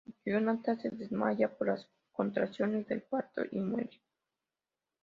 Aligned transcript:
Johanna 0.25 0.59
se 0.81 0.89
desmaya 0.89 1.55
por 1.55 1.67
las 1.67 1.87
contracciones 2.11 2.87
del 2.87 3.03
parto 3.03 3.43
y 3.51 3.59
muere. 3.59 4.01